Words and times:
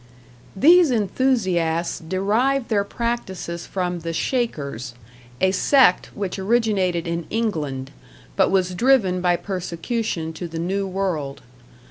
These 0.55 0.89
enthusiasts 0.89 1.99
derive 1.99 2.69
their 2.69 2.83
practices 2.83 3.67
from 3.67 3.99
the 3.99 4.13
Shakers, 4.13 4.95
a 5.39 5.51
sect 5.51 6.07
which 6.15 6.39
originated 6.39 7.05
in 7.05 7.27
England, 7.29 7.91
but 8.35 8.49
was 8.49 8.73
driven 8.73 9.21
by 9.21 9.35
persecution 9.35 10.33
to 10.33 10.47
the 10.47 10.57
New 10.57 10.87
World. 10.87 11.43